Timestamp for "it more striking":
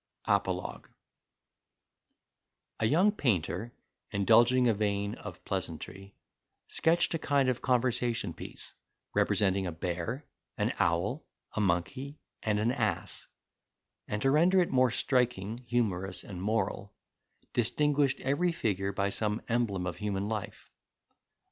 14.59-15.59